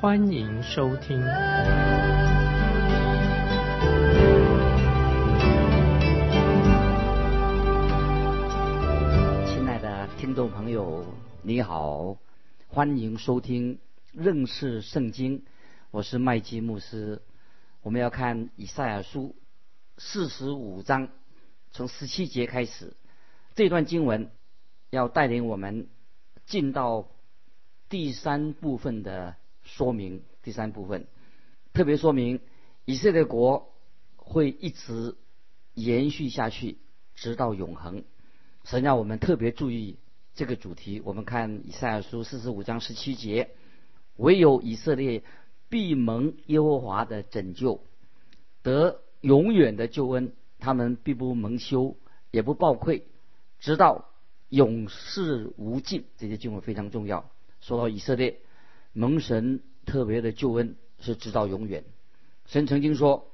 [0.00, 1.20] 欢迎收听。
[9.46, 11.04] 亲爱的听众朋友，
[11.42, 12.16] 你好，
[12.66, 13.78] 欢迎收听
[14.12, 15.44] 认识圣经。
[15.90, 17.20] 我是麦基牧师。
[17.82, 19.36] 我们要看以赛亚书
[19.98, 21.10] 四十五章。
[21.72, 22.96] 从十七节开始，
[23.54, 24.30] 这段经文
[24.88, 25.90] 要带领我们
[26.46, 27.08] 进到
[27.90, 29.36] 第三部分的
[29.76, 30.22] 说明。
[30.42, 31.06] 第三部分
[31.72, 32.40] 特别说明
[32.84, 33.74] 以色列国
[34.16, 35.16] 会一直
[35.74, 36.78] 延续下去，
[37.14, 38.04] 直到永恒。
[38.64, 39.98] 神让我们特别注意
[40.34, 41.00] 这个主题。
[41.04, 43.50] 我们看以赛亚书四十五章十七节：
[44.16, 45.22] 唯有以色列
[45.68, 47.82] 必蒙耶和华的拯救，
[48.62, 50.32] 得永远的救恩。
[50.58, 51.96] 他们必不蒙羞，
[52.30, 53.06] 也不暴愧，
[53.60, 54.10] 直到
[54.50, 56.04] 永世无尽。
[56.18, 57.30] 这些经文非常重要。
[57.60, 58.40] 说到以色列
[58.92, 61.84] 蒙神特别的救恩，是直到永远。
[62.46, 63.30] 神曾经说，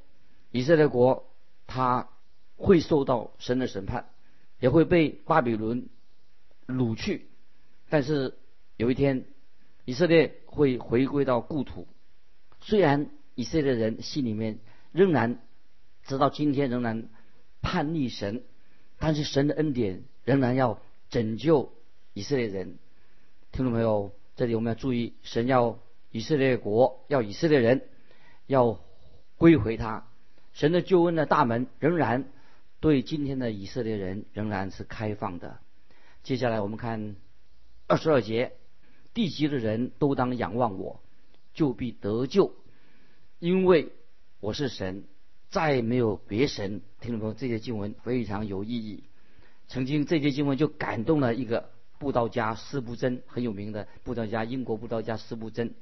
[0.50, 1.28] 以色列国
[1.66, 2.08] 他
[2.56, 4.08] 会受到神的审判，
[4.60, 5.88] 也会被巴比伦
[6.66, 7.28] 掳去。
[7.88, 8.36] 但是
[8.76, 9.24] 有一天，
[9.84, 11.86] 以色列会回归到故土。
[12.60, 14.58] 虽然以色列人心里面
[14.92, 15.40] 仍然
[16.04, 17.08] 直到今天仍然。
[17.62, 18.44] 叛逆神，
[18.96, 21.72] 但是神的恩典仍然要拯救
[22.12, 22.78] 以色列人。
[23.50, 25.78] 听众朋友，这里我们要注意，神要
[26.10, 27.88] 以色列国，要以色列人
[28.46, 28.78] 要
[29.38, 30.06] 归回他。
[30.52, 32.30] 神的救恩的大门仍然
[32.80, 35.58] 对今天的以色列人仍然是开放的。
[36.22, 37.16] 接下来我们看
[37.86, 38.52] 二十二节，
[39.14, 41.00] 地级的人都当仰望我，
[41.54, 42.52] 就必得救，
[43.38, 43.92] 因为
[44.40, 45.04] 我是神。
[45.48, 49.04] 再没有别神，听众朋友，这些经文非常有意义。
[49.68, 55.74] 曾经这些经文就感动了一个布道家斯布真，很有名的布道家，英国布道家斯布真。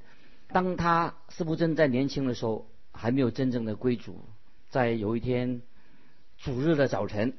[0.49, 4.25] 当他斯布真在年轻的时候，还没有真正的归主，
[4.71, 5.63] 在有一天
[6.39, 7.35] 主日的早晨，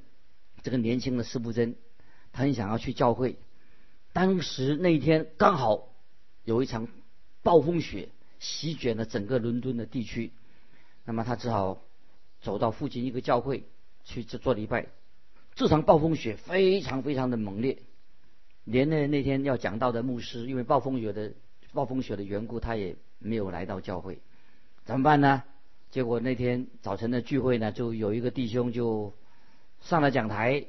[0.63, 1.75] 这个年轻的斯布真，
[2.31, 3.37] 他很想要去教会。
[4.13, 5.89] 当时那一天刚好
[6.43, 6.87] 有一场
[7.43, 8.09] 暴风雪
[8.39, 10.31] 席卷了整个伦敦的地区，
[11.03, 11.81] 那么他只好。
[12.41, 13.63] 走到附近一个教会
[14.03, 14.85] 去做做礼拜，
[15.55, 17.79] 这场暴风雪非常非常的猛烈，
[18.65, 21.33] 连那那天要讲到的牧师，因为暴风雪的
[21.71, 24.19] 暴风雪的缘故，他也没有来到教会，
[24.83, 25.43] 怎么办呢？
[25.91, 29.13] 结果那天早晨的聚会呢，就有一个弟兄就
[29.79, 30.65] 上了讲台，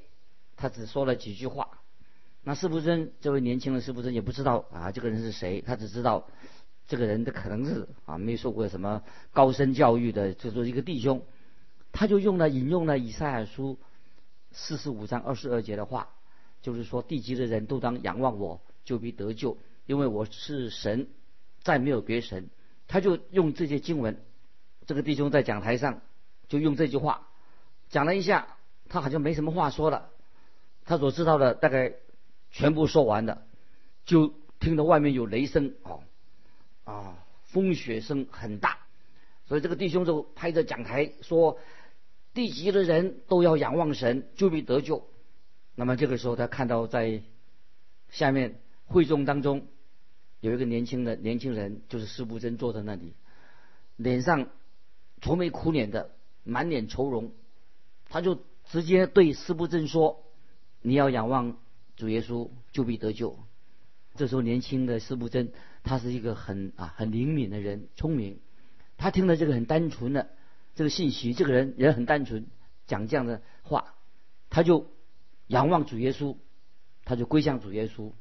[0.57, 1.69] 他只说了几句话，
[2.45, 6.29] 那施布真这位年轻的施布真也不知道啊这个人是谁，他只知道
[6.87, 9.03] 这个人他可能是啊没受过什么
[9.33, 11.23] 高深教育的，就说一个弟兄。
[11.93, 13.79] 他就用了引用了以赛亚书
[14.53, 16.11] 四十五章二十二节的话，
[16.67, 19.57] 就是说地级的人都当仰望我，就必得救，
[19.87, 21.07] 因为我是神，
[21.63, 22.51] 再没有别神。
[22.89, 24.21] 他就用这些经文，
[24.85, 26.03] 这个弟兄在讲台上
[26.49, 27.29] 就用这句话
[27.89, 28.57] 讲了一下，
[28.89, 30.11] 他好像没什么话说了，
[30.85, 31.93] 他所知道的大概
[32.51, 33.47] 全部说完了，
[34.05, 36.03] 就听到外面有雷声哦，
[36.83, 38.79] 啊，风雪声很大，
[39.45, 41.61] 所以这个弟兄就拍着讲台说。
[42.35, 45.09] 地级的人都要仰望神，就必得救。
[45.77, 47.23] 那么这个时候，他看到在
[48.11, 49.67] 下面会众当中
[50.41, 53.13] 有一个年轻的年轻人，就是施布真坐在那里，
[53.97, 54.49] 脸上
[55.21, 56.11] 愁眉苦脸的，
[56.43, 57.33] 满脸愁容。
[58.09, 60.25] 他就直接对施布真说
[60.81, 61.59] ：“你要仰望
[61.97, 63.39] 主耶稣，就必得救。”
[64.17, 65.53] 这时候，年轻的施布真
[65.83, 68.41] 他是一个很啊很灵敏的人，聪明。
[68.97, 70.31] 他听了这个很单纯的。
[70.75, 72.47] 这个信息，这个人人很单纯，
[72.87, 73.95] 讲这样的话，
[74.51, 74.91] 他就
[75.49, 76.37] 仰望主耶稣，
[77.05, 78.13] 他就归向主耶稣，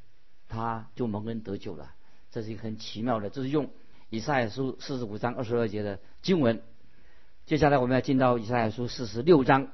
[0.47, 1.93] 他就蒙恩得救了。
[2.31, 3.71] 这是一个很奇妙的，这是用
[4.09, 6.61] 以赛亚书四十五章二十二节的经文。
[7.45, 9.71] 接下来我们要进到以赛亚书四十六章，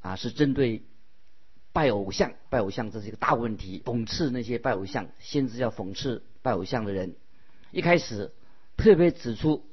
[0.00, 0.82] 啊，是针对
[1.72, 7.16] 拜偶像，拜偶像这是一个大问题，讽刺那些拜偶像，先知要讽刺拜偶像的人。
[7.70, 8.32] 一开始
[8.76, 9.64] 特别指出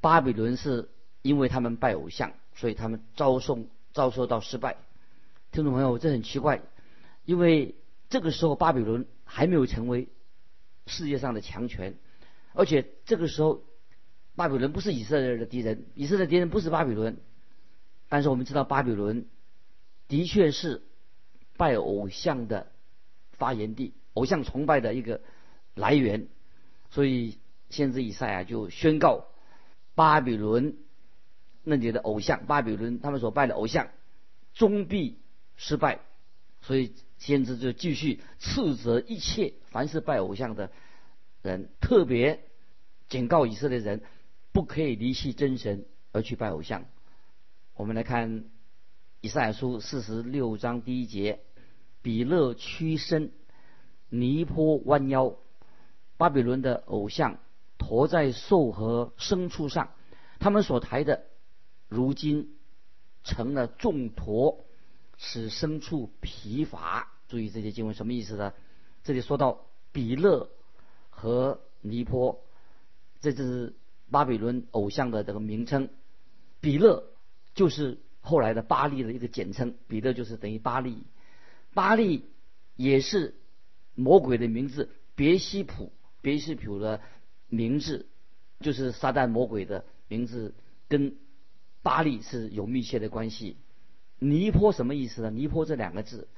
[0.00, 0.88] 巴比伦是。
[1.22, 3.58] 因为他们拜偶像，所以他们遭受
[3.92, 4.76] 遭受到失败。
[5.56, 6.60] 听众朋友，这很奇怪，
[7.24, 7.76] 因为
[8.10, 10.10] 这个时候巴比伦还没有成为
[10.86, 11.96] 世界上的强权，
[12.52, 13.64] 而且这个时候
[14.34, 17.16] 巴比伦不是以色列的敌人，以色列敌人不是巴比伦，
[18.10, 19.24] 但是我们知道巴比伦
[20.08, 20.82] 的确是
[21.56, 22.70] 拜偶像的
[23.32, 25.22] 发源地，偶像崇拜的一个
[25.74, 26.28] 来源，
[26.90, 27.38] 所以
[27.70, 29.24] 先知以赛亚就宣告
[29.94, 30.76] 巴比伦
[31.64, 33.88] 那里的偶像，巴比伦他们所拜的偶像
[34.52, 35.18] 终必
[35.56, 36.00] 失败，
[36.62, 40.70] 所以先知就继续斥责一切凡是拜偶像的
[41.42, 42.44] 人，特别
[43.08, 44.02] 警告以色列人。
[44.52, 46.86] 不可以离弃真神而去拜偶像。
[47.74, 48.46] 我们来看
[49.20, 51.40] 以赛亚书四十六章第一节：
[52.00, 53.32] 比勒屈身，
[54.08, 55.36] 尼坡弯腰，
[56.16, 57.38] 巴比伦的偶像
[57.76, 59.90] 驮在兽和牲畜上，
[60.38, 61.26] 他们所抬的，
[61.88, 62.56] 如今
[63.24, 64.64] 成了重驮，
[65.16, 67.12] 使牲畜疲乏。
[67.28, 68.52] 注意这些经文什么意思呢？
[69.04, 70.50] 这里说到比勒
[71.10, 72.44] 和尼坡，
[73.20, 73.74] 这就是。
[74.08, 75.88] 巴比伦偶像的这个名称，
[76.60, 77.02] 比勒
[77.56, 81.02] 就是后来的巴利的一个简称，比勒就是等于巴利，
[81.74, 82.24] 巴利
[82.76, 83.34] 也是
[83.96, 85.90] 魔鬼的名字，别西卜，
[86.22, 87.00] 别西卜的
[87.48, 88.06] 名字
[88.60, 90.54] 就是撒旦魔鬼的名字，
[90.86, 91.16] 跟
[91.82, 93.56] 巴利是有密切的关系。
[94.18, 95.30] 尼坡什么意思呢？
[95.30, 96.28] 尼坡这两个字，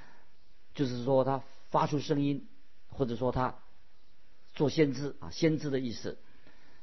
[0.74, 2.46] 就是说他发出声音，
[2.88, 3.54] 或者说他
[4.54, 6.18] 做先知啊，先知的意思。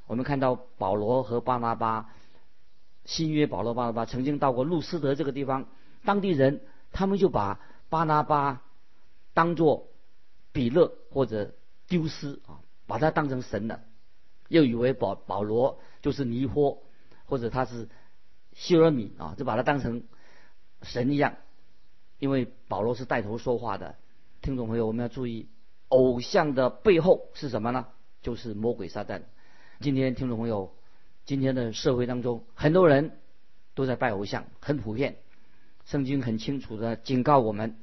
[0.06, 2.10] 我们看到保罗和巴拿巴，
[3.04, 5.68] 新约保罗巴拿巴曾经到过路斯德这个地方，
[6.04, 6.62] 当地人
[6.92, 8.62] 他们就把巴拿巴
[9.34, 9.88] 当做
[10.52, 11.54] 比勒或者
[11.88, 13.82] 丢斯啊，把他当成神了，
[14.48, 16.82] 又以为保保罗就是尼坡
[17.26, 17.88] 或者他是
[18.54, 20.04] 希尔米啊，就把他当成
[20.82, 21.36] 神一样，
[22.18, 23.96] 因为保罗是带头说话的。
[24.42, 25.48] 听众朋友，我们要注意，
[25.88, 27.88] 偶像的背后是什么呢？
[28.22, 29.22] 就是魔鬼撒旦。
[29.80, 30.74] 今天听众朋友，
[31.24, 33.18] 今天的社会当中，很多人
[33.74, 35.16] 都在拜偶像，很普遍。
[35.84, 37.76] 圣经很清楚的警告我们，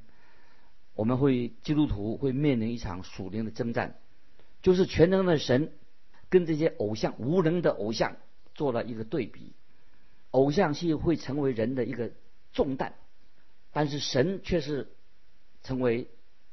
[0.96, 3.96] 我们会基督徒会面临一场属灵的征战，
[4.62, 5.72] 就是全能的神
[6.30, 8.18] 跟这些偶像无能的偶像
[8.56, 9.54] 做了一个对比。
[10.32, 12.12] 偶像系会成为人的一个
[12.54, 12.94] 重担，
[13.72, 14.88] 但是神却是
[15.64, 16.10] 成为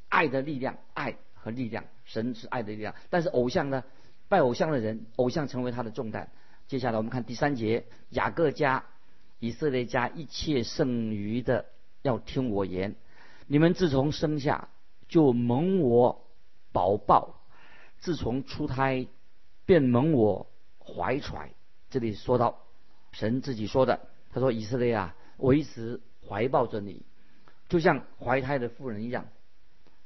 [0.08, 1.85] 爱的力量，爱和力量。
[2.05, 3.85] 神是爱的力量，但是偶像呢？
[4.29, 6.31] 拜偶像的人，偶像成为他的重担。
[6.67, 8.85] 接下来我们看第三节：雅各家、
[9.38, 11.67] 以色列家一切剩余的，
[12.02, 12.94] 要听我言。
[13.47, 14.69] 你们自从生下
[15.08, 16.26] 就蒙我
[16.73, 17.41] 保抱，
[17.99, 19.08] 自从出胎
[19.67, 20.49] 便蒙我
[20.79, 21.50] 怀揣。
[21.91, 22.62] 这里说到
[23.11, 27.02] 神自己说的，他说：“以色列啊，我一直怀抱着你，
[27.69, 29.26] 就像怀胎的妇人一样。”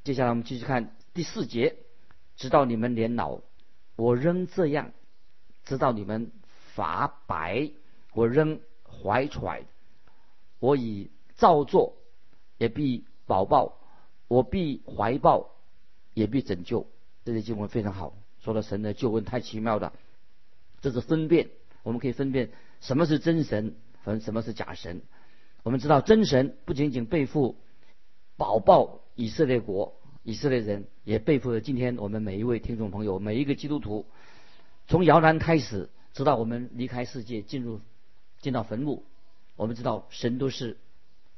[0.05, 1.77] 接下来我们继续看第四节：
[2.37, 3.41] 直到你们年老。
[3.97, 4.93] 我仍这样，
[5.65, 6.33] 直到你们
[6.75, 7.71] 发白，
[8.13, 9.65] 我仍怀揣，
[10.59, 11.97] 我以照做，
[12.59, 13.79] 也必保抱，
[14.27, 15.53] 我必怀抱，
[16.13, 16.87] 也必拯救。
[17.25, 19.93] 这些经文非常好，说了神的救恩太奇妙了。
[20.81, 21.51] 这是分辨，
[21.83, 22.51] 我们可以分辨
[22.81, 25.03] 什么是真神和什么是假神。
[25.65, 27.57] 我们知道真神不仅仅背负
[28.37, 29.95] 保抱以色列国。
[30.23, 34.07] 以色列人也背负了今天我们每一位听众朋友，每一个基督徒，
[34.87, 37.81] 从摇篮开始，直到我们离开世界，进入
[38.41, 39.05] 进到坟墓，
[39.57, 40.79] 我们知道神都是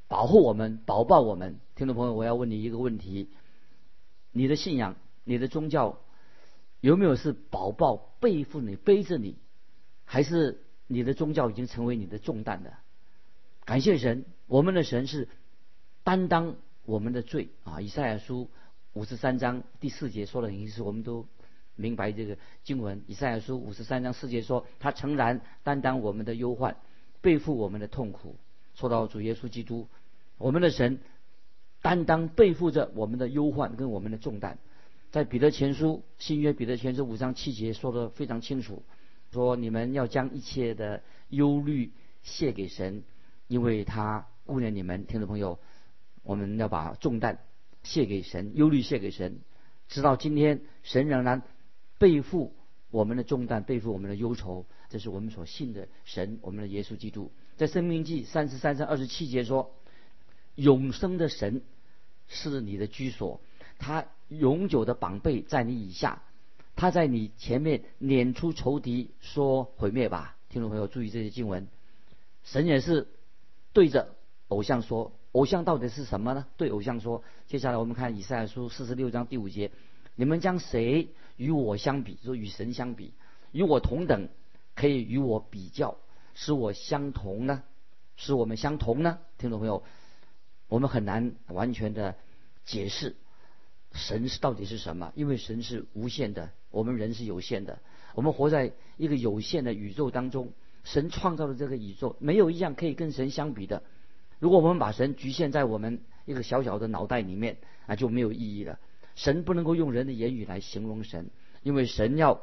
[0.06, 1.58] 保护我们、保抱我们。
[1.74, 3.28] 听众朋友，我要问你一个问题：
[4.32, 5.98] 你的信仰、你的宗教
[6.80, 9.36] 有没有是保抱、背负你、背着你，
[10.04, 12.72] 还是你的宗教已经成为你的重担的？
[13.66, 15.28] 感谢神，我们的神是
[16.04, 16.54] 担当
[16.85, 17.80] 我们的罪啊！
[17.80, 18.49] 以赛亚书。
[18.92, 21.26] 五十三章第四节说的很清楚，我们都
[21.75, 23.02] 明白这个经文。
[23.08, 26.76] 以赛亚书五十三章四节说：“他诚然担当我们的忧患，
[27.20, 28.37] 背负我们的痛苦。”
[28.75, 29.88] 说到主耶稣基督，
[30.38, 31.00] 我们的神
[31.82, 34.56] 担当背负着我们的忧患跟我们的重担。
[35.11, 38.82] 在彼得前书新约彼得前书五章七节说的非常清楚，
[39.30, 41.92] 说你们要将一切的忧虑
[42.23, 43.02] 卸给神，
[43.48, 45.06] 因为他顾念你们。
[45.06, 45.58] 听众朋友，
[46.22, 47.38] 我们要把重担。
[47.82, 49.38] 卸给神，忧虑卸给神，
[49.86, 51.42] 直到今天，神仍然
[51.98, 52.52] 背负
[52.90, 54.66] 我们的重担，背负我们的忧愁。
[54.88, 57.30] 这是我们所信的神，我们的耶稣基督。
[57.56, 59.72] 在生命记三十三章二十七节说
[60.56, 61.62] ：“永生的神
[62.26, 63.40] 是你的居所，
[63.78, 66.22] 他永久的绑背在你以下，
[66.74, 71.68] 他在你前面撵出仇敌，说毁灭吧。”听众朋友注意这些经文，
[72.42, 73.06] 神也是
[73.76, 74.16] 对着
[74.49, 75.12] 偶像说。
[75.33, 76.47] 偶像到底是什么呢？
[76.56, 79.71] 对偶像说，接下来我们看以赛亚书四十六章第五节：
[80.14, 82.18] 你们将谁与我相比？
[82.25, 83.12] 说与神相比，
[83.52, 84.30] 与我同等，
[84.75, 85.99] 可以与我比较，
[86.33, 87.64] 使我相同呢？
[88.16, 89.18] 使我们相同呢？
[89.37, 89.85] 听众朋友，
[90.68, 92.16] 我们很难完全的
[92.64, 93.14] 解释
[93.92, 97.80] 神是到底是什么，因为神是无限的，我们人是有限的，
[98.14, 100.54] 我们活在一个有限的宇宙当中。
[100.86, 103.82] 神创造的这个宇宙，没有一样可以跟神相比的。
[104.38, 107.56] 如果我们把神局限在我们一个小小的脑袋里面，
[107.88, 108.78] 那就没有意义了。
[109.16, 111.30] 神不能够用人的言语来形容神，
[111.64, 112.40] 因为神要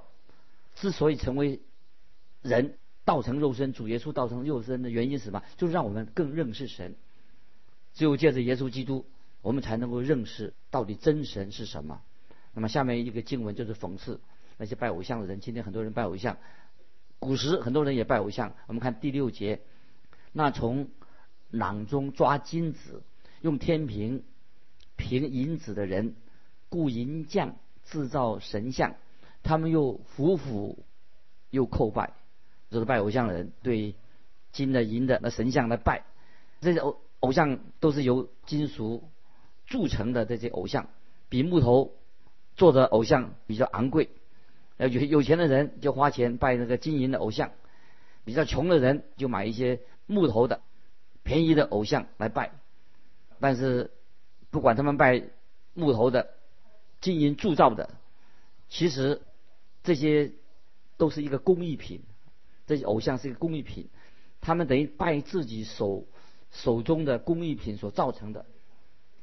[0.76, 1.62] 之所以成为
[2.42, 5.42] 人，道成肉身，主耶稣道成肉身的原因是什么？
[5.56, 6.96] 就是让我们更认识神。
[7.94, 9.06] 只有借着耶稣基督，
[9.42, 12.02] 我们才能够认识到底真神是什么。
[12.54, 14.20] 那么下面一个经文就是讽刺
[14.58, 15.40] 那些拜偶像的人。
[15.40, 16.38] 今天很多人拜偶像。
[17.24, 18.54] 古时很多人也拜偶像。
[18.68, 19.62] 我们看第六节，
[20.32, 20.90] 那从
[21.50, 23.04] 囊中抓金子，
[23.42, 24.24] 用天平
[24.96, 26.16] 平银子的人，
[26.70, 28.96] 雇银匠制造神像，
[29.42, 30.84] 他们又服服
[31.50, 32.14] 又叩拜，
[32.70, 33.96] 这是拜偶像的人对
[34.52, 36.06] 金的银的那神像来拜。
[36.62, 39.10] 这些偶偶像都是由金属
[39.66, 40.90] 铸成的，这些偶像
[41.30, 41.94] 比木头
[42.56, 44.10] 做的偶像比较昂贵。
[44.88, 47.52] 有有钱的人就花钱拜那个金银的偶像，
[48.26, 50.62] 比较穷的人就买一些木头的
[51.24, 52.52] 便宜的偶像来拜。
[53.40, 53.92] 但是
[54.50, 55.24] 不管他们拜
[55.74, 56.30] 木头的、
[57.02, 57.90] 金银铸造的，
[58.70, 59.22] 其实
[59.84, 60.32] 这些
[60.98, 62.02] 都是一个工艺品。
[62.66, 63.90] 这些偶像是一个工艺品，
[64.40, 66.06] 他们等于拜自己手
[66.50, 68.46] 手中的工艺品所造成的。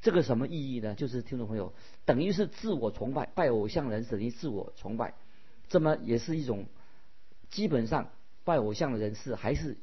[0.02, 0.94] 这个什么意义呢？
[0.94, 1.72] 就是听众朋友，
[2.04, 5.14] 等于是自我崇拜，拜偶像人等于自我崇拜。
[5.70, 6.66] 这么也是一种，
[7.48, 8.10] 基本上
[8.44, 9.78] 拜偶像的人士还是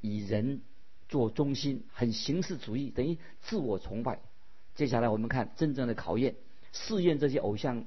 [0.00, 0.62] 以人
[1.08, 4.18] 做中心，很形式主义，等于自我崇拜。
[4.74, 6.34] 接下来我们看真正的考验，
[6.72, 7.84] 试验这些偶像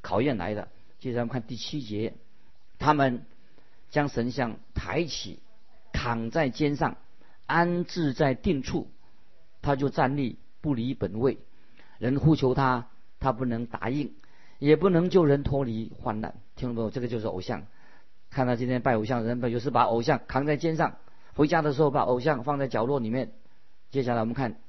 [0.00, 0.68] 考验来的。
[1.00, 2.14] 接下来我们看第七节，
[2.78, 3.26] 他们
[3.90, 5.40] 将神像抬起，
[5.92, 6.96] 扛在肩上，
[7.46, 8.88] 安置在定处，
[9.60, 11.38] 他就站立不离本位。
[11.98, 14.14] 人呼求他，他不能答应，
[14.60, 16.40] 也不能救人脱离患难。
[16.62, 17.66] 听众朋友，这个就是偶像。
[18.30, 20.98] 看到今天拜偶像的人，有时把偶像扛在肩上，
[21.34, 23.32] 回家的时候把偶像放在角落里面。
[23.90, 24.60] 接下来我们看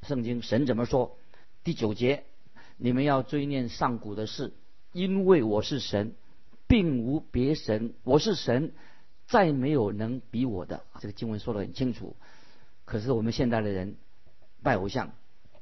[0.00, 1.18] 圣经神怎么说。
[1.62, 2.24] 第九节，
[2.78, 4.54] 你们要追念上古的事，
[4.94, 6.14] 因为我是神，
[6.66, 7.92] 并无别神。
[8.02, 8.72] 我是神，
[9.26, 10.84] 再没有能比我的。
[11.00, 12.16] 这个经文说得很清楚。
[12.86, 13.96] 可是我们现代的人
[14.62, 15.12] 拜偶像，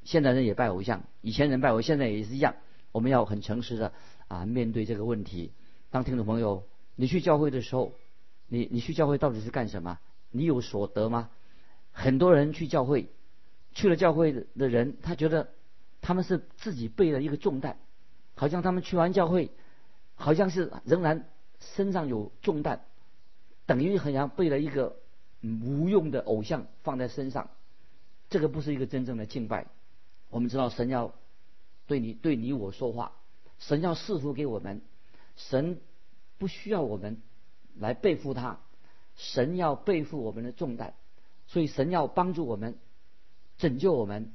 [0.05, 2.55] 现代人也拜偶像，以前人拜偶，现在也是一样。
[2.93, 3.93] 我们要很诚实的
[4.29, 5.51] 啊面对这个问题。
[5.91, 6.63] 当听众朋友，
[6.95, 7.93] 你去教会的时候，
[8.47, 9.99] 你你去教会到底是干什么？
[10.31, 11.31] 你有所得吗？
[11.91, 13.09] 很多人去教会，
[13.75, 15.49] 去了教会的人，他觉得
[16.01, 17.77] 他们是自己背了一个重担，
[18.37, 19.51] 好像他们去完教会，
[20.15, 21.29] 好像是仍然
[21.59, 22.85] 身上有重担，
[23.67, 24.97] 等于好像背了一个
[25.43, 27.51] 无用的偶像放在身上。
[28.29, 29.67] 这个不是一个真正的敬拜。
[30.29, 31.13] 我们知道神要
[31.89, 33.11] 对你对你我说话，
[33.59, 34.83] 神要赐福给我们。
[35.49, 35.81] 神
[36.39, 37.23] 不需要我们
[37.77, 38.61] 来背负他，
[39.17, 40.95] 神要背负我们的重担，
[41.47, 42.79] 所以神要帮助我们，
[43.57, 44.33] 拯救我们，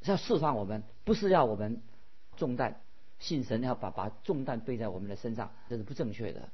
[0.00, 1.82] 要释放我们，不是要我们
[2.36, 2.80] 重担，
[3.18, 6.48] 信神要把把重担背在我们的身上，这是不正确的。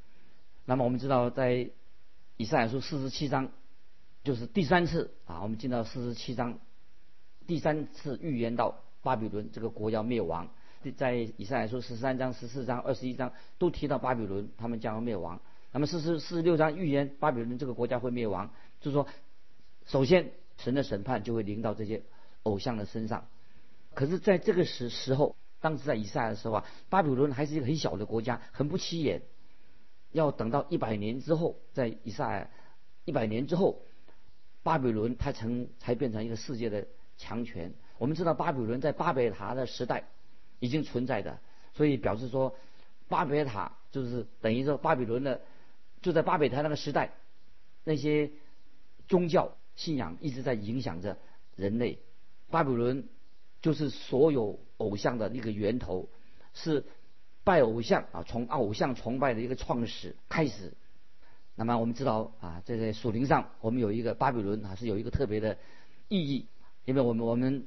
[0.64, 1.70] 那么我们知道，在
[2.37, 3.50] 以赛亚书四十七章，
[4.23, 6.58] 就是第三次啊，我们进到四十七章，
[7.47, 10.50] 第三次预言到巴比伦这个国要灭亡。
[10.97, 15.40] 在以上来说，十三章、十四章、二十一章都提到巴比伦，他们将要灭亡。
[15.73, 19.06] 那么四十四十六章预言巴比伦这个国家会灭亡，就是说，
[19.87, 22.02] 首先神的审判就会临到这些
[22.44, 23.26] 偶像的身上。
[23.92, 29.23] 可是，在这个时时候，当时在以赛的时候啊，巴比伦还是一个很小的国家，很不起眼。
[30.12, 32.50] 要等到一百年之后，在以赛
[33.04, 33.82] 一百年之后，
[34.62, 36.87] 巴比伦它成才变成一个世界的
[37.18, 37.75] 强权。
[37.99, 40.04] 我们知道巴比伦在巴别塔的时代。
[40.61, 41.38] 已经存在的，
[41.75, 42.55] 所以表示说，
[43.09, 45.41] 巴别塔就是等于说巴比伦的，
[46.03, 47.12] 就在巴别塔那个时代，
[47.85, 48.31] 那些
[49.07, 51.17] 宗教信仰一直在影响着
[51.57, 51.99] 人类。
[52.50, 53.09] 巴比伦
[53.62, 56.09] 就是所有偶像的一个源头，
[56.55, 56.85] 是
[57.45, 60.73] 拜偶像啊，从偶像崇拜的一个创始开始。
[61.55, 65.57] 那么我们知道啊，在在属灵上，我们有一个巴比伦啊，是有一个特别的
[66.09, 66.47] 意义，
[66.85, 67.67] 因为我们我们。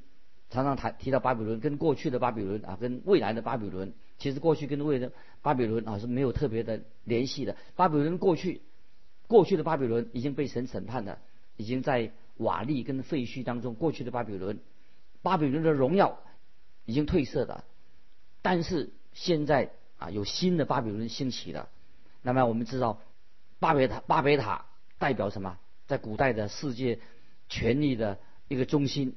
[0.51, 7.55] 常常谈提到巴比伦，跟过去的巴比伦啊，跟未来的巴比伦，其实过去跟未来的巴比伦啊是没有特别的联系的。
[7.77, 8.61] 巴比伦过去，
[9.27, 11.19] 过去的巴比伦已经被神审判了，
[11.55, 13.75] 已经在瓦砾跟废墟当中。
[13.75, 14.59] 过去的巴比伦，
[15.21, 16.19] 巴比伦的荣耀
[16.83, 17.63] 已经褪色了，
[18.41, 21.69] 但是现在啊有新的巴比伦兴起了。
[22.21, 22.99] 那么我们知道，
[23.59, 24.65] 巴别塔，巴别塔
[24.99, 25.57] 代表什么？
[25.87, 26.99] 在古代的世界
[27.47, 29.15] 权力的一个中心。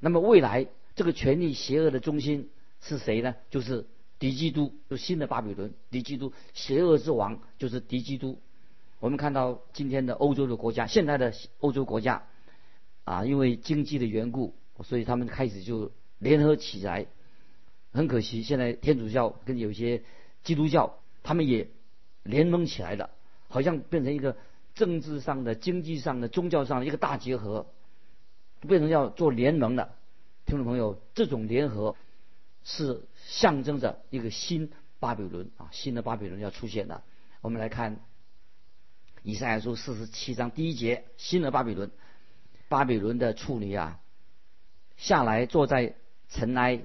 [0.00, 2.50] 那么未来这个权力邪恶的中心
[2.80, 3.34] 是谁呢？
[3.50, 3.86] 就是
[4.18, 5.72] 敌基督，就新的巴比伦。
[5.90, 8.40] 敌基督，邪恶之王就是敌基督。
[9.00, 12.24] 我们看到今天的欧洲的国家，现在的欧洲国家
[13.04, 17.06] 啊，因为经济的缘故，所以他们开始就联合起来。
[17.90, 20.02] 很可惜，现在天主教跟有些
[20.44, 21.68] 基督教，他们也
[22.22, 23.10] 联盟起来了，
[23.48, 24.36] 好像变成一个
[24.74, 27.66] 政治上的、经济上的、宗教上的一个大结合，
[28.66, 29.88] 变成要做联盟呢。
[30.46, 31.94] 听众朋友，这种联合
[32.64, 37.04] 是象征着一个新巴比伦啊，新的巴比伦要出现了。
[37.40, 38.00] 我们来看
[39.22, 41.90] 以赛亚书四十七章第一节：新的巴比伦，
[42.68, 44.00] 巴比伦的处女啊，
[44.96, 45.94] 下来坐在
[46.28, 46.84] 尘埃。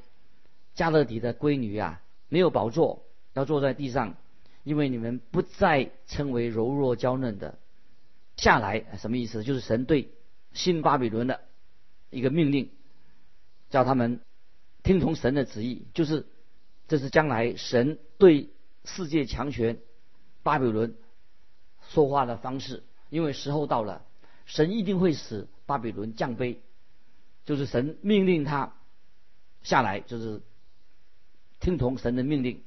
[0.76, 4.16] 加勒底的闺女啊，没有宝座，要坐在地上，
[4.64, 7.60] 因为你们不再称为柔弱娇嫩的。
[8.38, 9.44] 下来什么意思？
[9.44, 10.10] 就是神对
[10.52, 11.42] 新巴比伦的
[12.14, 12.70] 一个命令，
[13.70, 14.22] 叫他们
[14.84, 16.26] 听从神的旨意，就是
[16.88, 18.50] 这是将来神对
[18.86, 19.80] 世界强权
[20.44, 20.96] 巴比伦
[21.90, 22.84] 说话的方式。
[23.10, 24.06] 因为时候到了，
[24.46, 26.58] 神一定会使巴比伦降卑，
[27.46, 28.74] 就是神命令他
[29.64, 30.42] 下来，就是。
[31.60, 32.62] 听从神的命令，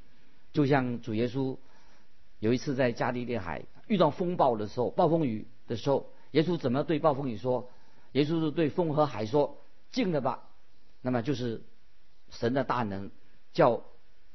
[0.55, 1.59] 就像主耶稣
[2.38, 7.69] 有一次在加利利海遇到风暴的时候，暴风雨的时候，耶稣怎么对暴风雨说？
[8.17, 9.59] 耶稣是对风和海说
[9.93, 10.49] ：“静了吧。”
[11.03, 11.63] 那么就是
[12.31, 13.11] 神的大能，
[13.53, 13.85] 叫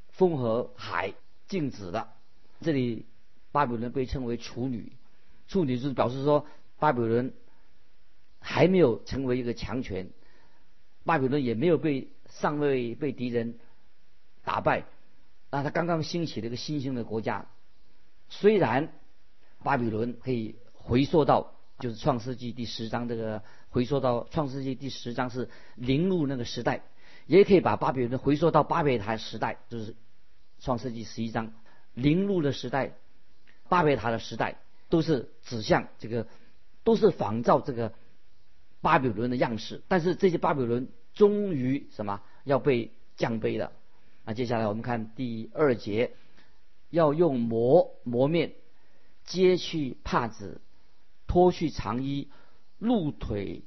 [0.10, 1.16] 风和海
[1.48, 2.14] 静止了。
[2.62, 3.08] 这里
[3.52, 4.94] 巴比伦被称为处女，
[5.48, 6.46] 处女是表示说
[6.78, 7.34] 巴比伦
[8.40, 10.12] 还没有成为一个强权，
[11.04, 13.58] 巴比伦也没有被尚未被敌人。
[14.44, 14.86] 打败，
[15.50, 17.48] 那他刚刚兴起了一个新兴的国家，
[18.30, 18.94] 虽然
[19.64, 26.84] 巴比伦可以回溯到就是创世纪第十章这个回溯到创世纪第十章是灵路那个时代，
[27.26, 29.96] 也可以把巴比伦回溯到巴别塔时代，就是
[30.60, 31.52] 创世纪十一章
[31.96, 32.94] 灵路的时代，
[33.68, 36.28] 巴别塔的时代都是指向这个，
[36.84, 37.94] 都是仿照这个
[38.80, 43.72] 巴比伦的样式，但是这些巴比伦终于什么要被降卑了。
[44.24, 46.14] 那接下来我们看第二节，
[46.92, 48.54] 要用磨磨面，
[49.26, 50.62] 揭去帕子，
[51.32, 52.28] 脱去长衣，
[52.78, 53.64] 露腿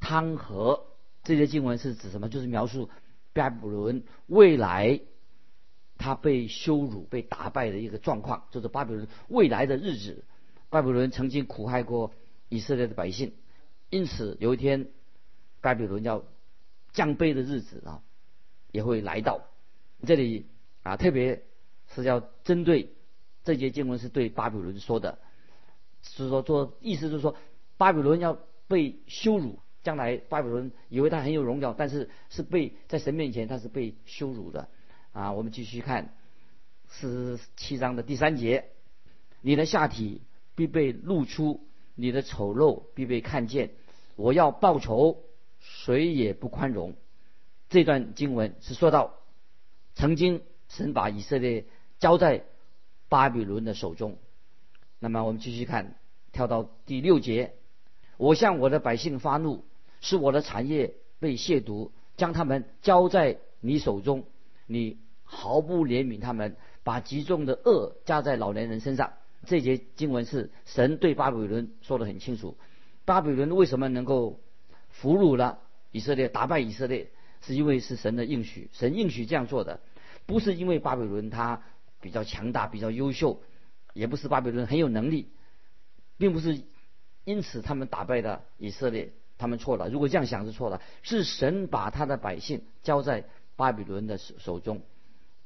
[0.00, 0.84] 汤和。
[1.24, 2.28] 这些经文是指什么？
[2.28, 2.90] 就是描述
[3.32, 5.00] 巴比伦未来
[5.96, 10.24] 他被羞辱、被打败的一个状况，就是巴比伦未来的日子。
[10.68, 12.12] 巴比伦曾经苦害过
[12.50, 13.32] 以色列的百姓，
[13.88, 14.90] 因此有一天
[15.62, 16.22] 巴比伦要
[16.92, 18.02] 降杯的日子啊。
[18.70, 19.48] 也会来到
[20.06, 20.44] 这里
[20.82, 21.42] 啊，特别
[21.94, 22.92] 是要针对
[23.42, 25.18] 这节经文是对巴比伦说的，
[26.02, 27.36] 是说做意思就是说
[27.76, 34.68] 巴比伦要被羞辱，将来巴比伦以为他很有荣耀，但是是被在神面前他是被羞辱的
[35.12, 35.32] 啊。
[35.32, 36.14] 我们继续看
[36.88, 38.70] 四十七章的第三节，
[39.40, 40.22] 你的下体
[40.54, 43.70] 必被露出，你的丑陋必被看见，
[44.16, 45.22] 我要报仇，
[45.60, 46.94] 谁也不宽容。
[47.68, 49.14] 这段经文是说到，
[49.94, 51.66] 曾经神把以色列
[51.98, 52.44] 交在
[53.08, 54.18] 巴比伦的手中。
[54.98, 55.94] 那么我们继续看，
[56.32, 57.54] 跳到第六节，
[58.16, 59.64] 我向我的百姓发怒，
[60.00, 64.24] 使我的产业被亵渎，将他们交在你手中，
[64.66, 69.12] 你毫不怜悯他们，把极重的恶加在老年人身上。
[69.46, 72.56] 这节经文是神对巴比伦说的很清楚，
[73.04, 74.40] 巴比伦为什么能够
[74.88, 75.60] 俘虏了
[75.92, 77.10] 以色列，打败以色列？
[77.40, 79.78] 是因为是神的应许，神应许这样做的，
[80.26, 81.62] 不是因为巴比伦他
[82.00, 83.40] 比较强大、比较优秀，
[83.98, 85.26] 也不是巴比伦很有能力，
[86.18, 86.62] 并不是
[87.24, 89.88] 因此他们打败了以色列，他们错了。
[89.88, 93.24] 如果这样想是错了，是神把他的百姓交在
[93.56, 94.82] 巴比伦的手手中，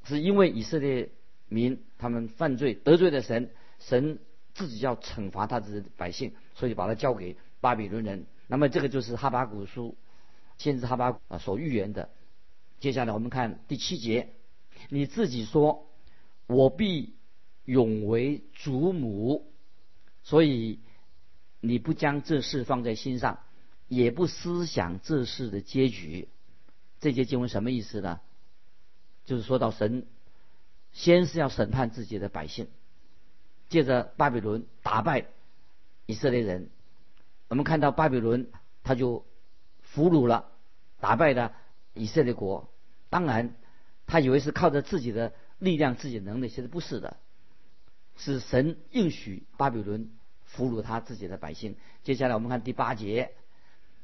[0.03, 1.09] 是因为以色列
[1.49, 4.19] 民他们犯罪得罪了神，神
[4.53, 8.27] 自己要惩罚他的百姓，所以把他交给巴比伦人。
[8.47, 9.97] 那么这个就是哈巴古书。
[10.59, 12.09] 先知哈巴啊所预言的，
[12.79, 14.29] 接下来我们看第七节，
[14.89, 15.87] 你自己说，
[16.45, 17.15] 我必
[17.65, 19.51] 永为祖母，
[20.23, 20.79] 所以
[21.59, 23.39] 你不将这事放在心上，
[23.87, 26.29] 也不思想这事的结局。
[26.99, 28.21] 这节经文什么意思呢？
[29.25, 30.05] 就是说到神
[30.91, 32.67] 先是要审判自己的百姓，
[33.69, 35.27] 借着巴比伦打败
[36.05, 36.69] 以色列人。
[37.49, 38.49] 我们看到巴比伦
[38.83, 39.25] 他就。
[39.93, 40.49] 俘虏了、
[40.99, 41.53] 打败了
[41.93, 42.73] 以色列国，
[43.11, 43.53] 当然，
[44.07, 47.17] 他以为是靠着自己的力量、自己能力，其实不是的。
[48.15, 50.09] 是神应许巴比伦
[50.45, 51.75] 俘虏他自己的百姓。
[52.03, 53.31] 接下来我们看第八节：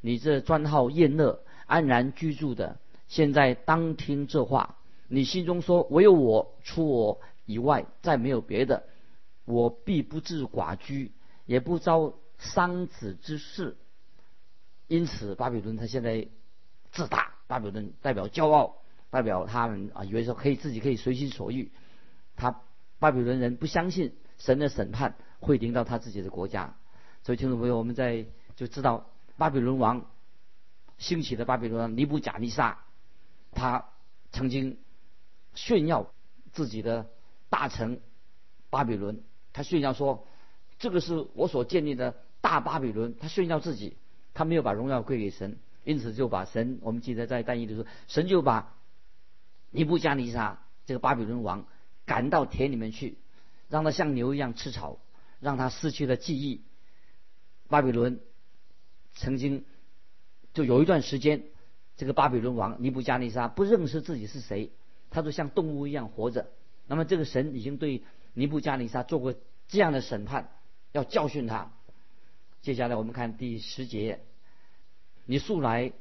[0.01, 4.77] 你这专好宴乐、安然居住的，现在当听这话。
[5.07, 8.83] 你心中说：唯有我，除我以外，再没有别的。
[9.45, 11.11] 我必不至寡居，
[11.45, 13.75] 也不遭丧子之事。
[14.87, 16.27] 因此，巴比伦他现在
[16.91, 18.77] 自大，巴比伦代表骄傲，
[19.09, 21.71] 代表他们啊，以为说可以自己可以随心所欲。
[22.35, 22.61] 他
[22.99, 26.75] 巴比伦人不相信神的审判会临到他自己的国家。
[27.23, 30.05] 所以，听众朋友，我们在就知道巴比伦王
[30.97, 32.79] 兴起的巴比伦王尼布贾尼撒，
[33.51, 33.85] 他
[34.31, 34.77] 曾经
[35.55, 36.11] 炫耀
[36.51, 37.07] 自己的
[37.49, 37.99] 大城
[38.69, 39.23] 巴比伦。
[39.53, 40.27] 他炫耀说
[40.77, 43.97] ：“这个是我所建立的大巴比伦。”他炫耀自己，
[44.33, 48.75] 他没有把荣耀归给神，因此就把神，我们记得在但以理说，神就把
[49.71, 51.65] 尼布加尼撒这个巴比伦王
[52.09, 53.19] 赶到田里面去，
[53.69, 54.97] 让他像牛一样吃草，
[55.39, 56.63] 让他失去了记忆。
[57.67, 58.19] 巴比伦
[59.13, 59.63] 曾经
[60.55, 61.43] 就有一段时间，
[61.97, 64.71] 这个巴比伦王尼布加尼撒不认识自己是谁，
[65.11, 66.49] 他就像动物一样活着。
[66.87, 68.01] 那么这个神已经对。
[68.35, 69.33] 尼布加尼撒做过
[69.67, 70.51] 这样的审判，
[70.91, 71.73] 要教训他。
[72.61, 74.21] 接下来我们看第十节：
[75.25, 75.91] 你素来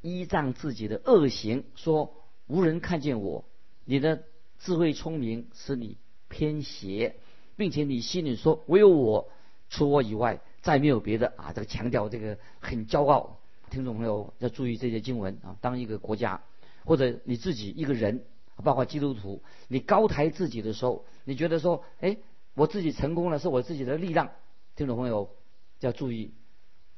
[0.00, 2.14] 依仗自己的恶行，说
[2.46, 3.44] 无人看见我；
[3.84, 4.24] 你的
[4.62, 5.98] 智慧聪明使你
[6.28, 7.16] 偏邪，
[7.56, 9.28] 并且你心里说唯有我，
[9.68, 11.52] 除我以外再没有别的啊！
[11.52, 13.38] 这个强调这个很骄傲。
[13.70, 15.56] 听众朋友要注意这些经文啊！
[15.60, 16.42] 当一个国家
[16.84, 18.24] 或者你自己一个人。
[18.62, 22.18] 包括基督徒，你高抬自己的时候，你觉得说，哎，
[22.54, 24.30] 我自己成功了，是我自己的力量。
[24.76, 25.34] 听众朋友
[25.80, 26.34] 要注意，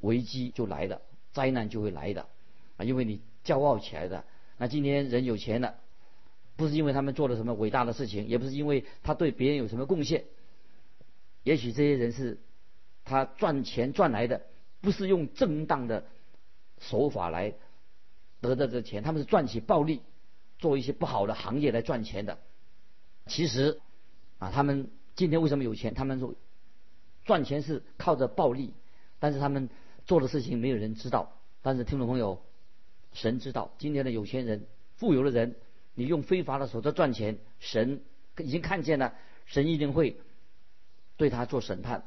[0.01, 1.01] 危机就来了，
[1.31, 2.27] 灾难就会来的
[2.77, 2.85] 啊！
[2.85, 4.25] 因为你骄傲起来的。
[4.59, 5.77] 那今天人有钱了，
[6.57, 10.25] 不是因为他们做了什么伟大的事情，也不是因为他对别人有什么贡献。
[11.43, 12.39] 也许这些人是
[13.05, 14.43] 他赚钱赚来的，
[14.81, 16.05] 不是用正当的
[16.79, 17.55] 手法来
[18.41, 20.01] 得到这钱，他们是赚取暴利。
[20.57, 22.39] 做一些不好的行业来赚钱的，
[23.27, 23.81] 其实
[24.39, 25.93] 啊，他们今天为什么有钱？
[25.93, 26.35] 他们说
[27.25, 28.73] 赚钱是靠着暴利，
[29.19, 29.69] 但是他们
[30.07, 31.33] 做的事情没有人知道。
[31.61, 32.41] 但是听众朋友，
[33.13, 34.65] 神知道，今天的有钱人、
[34.97, 35.57] 富有的人，
[35.95, 38.03] 你用非法的手段赚钱，神
[38.39, 39.15] 已经看见了，
[39.47, 40.21] 神一定会
[41.17, 42.05] 对他做审判，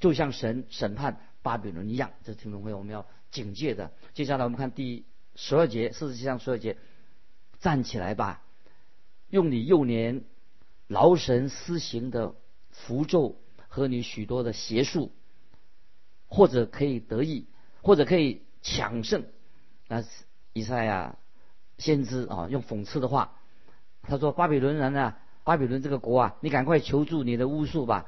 [0.00, 2.12] 就像神审判巴比伦一样。
[2.24, 3.92] 这听众朋友，我们要警戒的。
[4.14, 5.04] 接下来我们看第
[5.36, 6.76] 十二节，四十七章十二节。
[7.60, 8.42] 站起来吧，
[9.30, 10.24] 用你幼年
[10.88, 12.34] 劳神施行的
[12.72, 15.12] 符咒和你许多的邪术，
[16.26, 17.46] 或者可以得意，
[17.80, 19.24] 或者可以强盛。
[19.86, 20.02] 那
[20.52, 21.16] 以赛亚
[21.82, 23.32] 先知啊，用讽刺的话，
[24.02, 28.06] 他说：“巴比伦人啊，巴比伦这个国啊，你赶快求助你的巫术吧，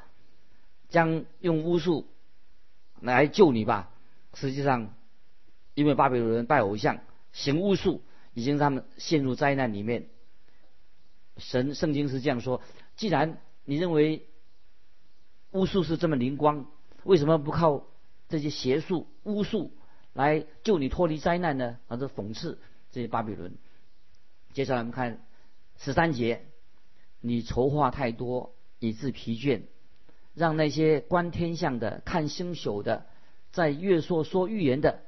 [0.88, 2.06] 将用巫术
[3.00, 3.90] 来救你吧。”
[4.34, 4.94] 实际上，
[5.74, 7.00] 因为巴比伦人拜偶像，
[7.32, 8.00] 行巫术。
[8.36, 10.08] 已经让他们陷入灾难里面。
[11.36, 12.60] 神圣经是这样说：
[12.96, 14.26] 既然你认为
[15.52, 16.66] 巫术是这么灵光，
[17.04, 17.84] 为什么不靠
[18.28, 19.70] 这些邪术巫术
[20.14, 21.78] 来救你脱离灾难呢？
[21.86, 22.58] 啊，这讽刺
[22.90, 23.54] 这些巴比伦。
[24.54, 25.20] 接下来我们看
[25.76, 26.46] 十三节：
[27.20, 29.62] 你筹划太多，以致疲倦，
[30.32, 33.04] 让那些观天象的、看星宿的、
[33.52, 35.02] 在月朔说预言的，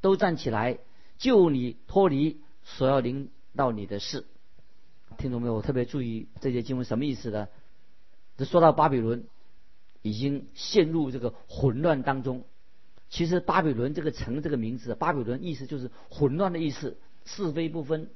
[0.00, 0.78] 都站起来
[1.18, 2.40] 救你脱离。
[2.68, 4.26] 所要领到你的事，
[5.18, 5.54] 听懂没有？
[5.54, 7.46] 我特别注意这些经文什么意思呢？
[8.36, 9.24] 这说到巴比伦
[10.02, 12.44] 已经陷入这个混乱当中。
[13.08, 18.10] 其实巴比伦这个城这个名字，巴比伦意思就是混乱的意思，是非不分，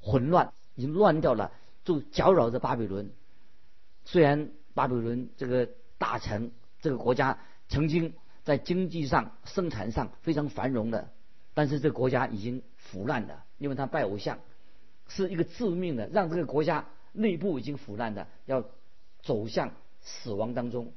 [0.00, 1.52] 混乱已经乱掉了，
[1.84, 3.10] 就搅扰着巴比伦。
[4.04, 11.10] 虽然巴比伦这个大臣这个国家曾经在经济上、生产上非常繁荣的，
[11.54, 13.44] 但是这个国家已经腐烂了。
[13.58, 14.38] 因为他拜偶像，
[15.06, 18.64] 是一个致命的，让这个国家内部已经腐烂的，要
[19.20, 20.94] 走向死亡当中。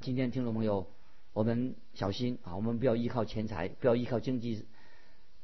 [0.00, 0.86] 今天听众朋友，
[1.32, 4.64] 我们小心啊，我们不要依靠钱财，不要依靠经济，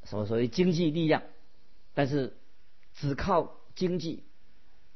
[0.05, 1.25] 什么所谓经济力量，
[1.95, 2.37] 但是
[2.97, 4.25] 只靠经济，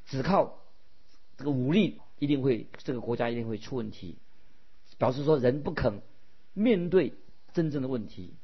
[0.06, 0.58] 只靠
[1.36, 4.16] 这个武力，一定会这个国家一定会出问题。
[4.98, 6.02] 表示说人不肯
[6.52, 7.14] 面对
[7.52, 8.34] 真正的问题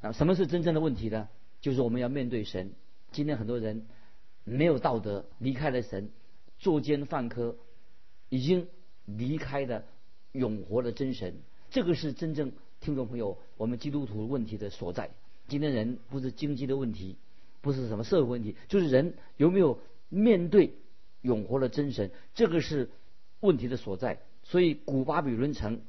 [0.00, 1.28] 啊，什么是真正的问题呢？
[1.60, 2.72] 就是我们要面对神。
[3.12, 3.86] 今天很多人
[4.44, 6.10] 没有道德，离开了神，
[6.58, 7.56] 作奸犯科，
[8.28, 8.68] 已经
[9.04, 9.84] 离开了
[10.32, 11.34] 永活的真神。
[11.70, 15.10] 这个是真正听众朋友，我们基督徒问题的所在。
[15.48, 17.16] 今天人不是经济的问题，
[17.66, 20.76] 不是什么社会问题，就是人有没有面对
[21.20, 22.12] 永活的真神。
[22.32, 22.90] 这个是
[23.40, 24.22] 问题的所在。
[24.44, 25.80] 所以古巴比伦城，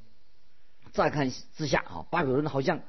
[0.91, 2.81] 乍看之下啊，巴比伦好像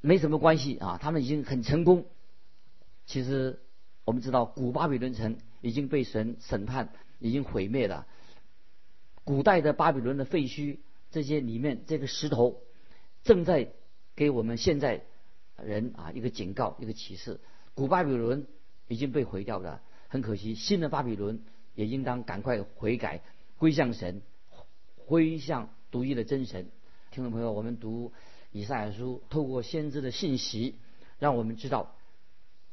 [0.00, 2.06] 没什么关系啊，他们已经很成功。
[3.06, 3.60] 其实
[4.04, 8.08] 我们知道，古巴比伦城已经被神审判，已经毁灭了。
[9.22, 10.78] 古代的巴比伦的废墟，
[11.12, 12.60] 这些里面这个石头，
[13.22, 13.70] 正在
[14.16, 15.04] 给我们现在
[15.56, 17.38] 人啊一个警告，一个启示。
[17.78, 18.48] 古巴比伦
[18.88, 21.40] 已经被毁掉了，很可惜，新的巴比伦
[21.76, 23.20] 也应当赶快悔改，
[23.56, 24.20] 归向神。
[25.06, 26.72] 归向独一的真神，
[27.12, 28.12] 听众朋友，我们读
[28.50, 30.74] 以赛亚书，透过先知的信息，
[31.20, 31.94] 让我们知道，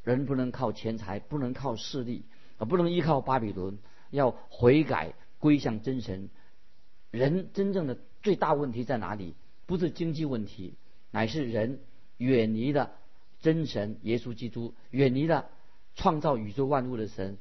[0.03, 2.25] 人不能靠钱财，不能靠势力，
[2.57, 3.77] 啊，不能依靠巴比伦，
[4.09, 6.31] 要悔改归向真神。
[7.11, 9.35] 人真正的最大问题在哪里？
[9.67, 10.73] 不是经济问题，
[11.11, 11.79] 乃是人
[12.17, 12.93] 远离了
[13.45, 15.51] 真神耶稣基督，远离了
[15.93, 17.37] 创造宇宙万物的神，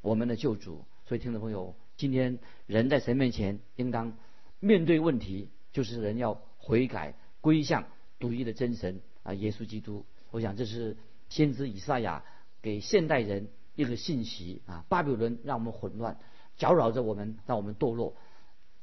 [0.00, 0.86] 我们的救主。
[1.04, 1.76] 所以，听众朋友。
[1.98, 4.16] 今天人在神面前应当
[4.60, 7.84] 面对问题，就是人要悔改归向
[8.18, 10.06] 独一的真神啊，耶稣基督。
[10.30, 10.96] 我想这是
[11.28, 12.24] 先知以赛亚
[12.62, 14.86] 给现代人一个信息啊。
[14.88, 16.18] 巴比伦让我们混乱，
[16.56, 18.16] 搅扰着我们，让我们堕落。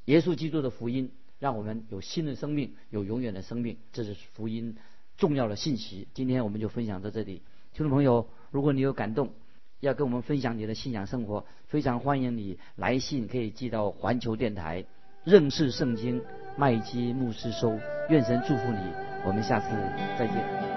[0.06, 3.80] 耶稣基督的福音让我们有新的生命，有永远的生命。
[3.92, 4.78] 这是福音
[5.17, 6.08] 重要的信息。
[6.13, 7.41] 今天我们就分享到这里，
[7.73, 9.32] 听众朋友，如果你有感动。
[9.80, 14.86] 要跟我们分享你的信仰生活，非常欢迎你来信，可以寄到环球电台
[15.26, 16.21] 认识圣经
[16.56, 17.78] 麦基牧师收。
[18.10, 18.80] 愿神祝福你，
[19.26, 19.67] 我们下次
[20.17, 20.73] 再见。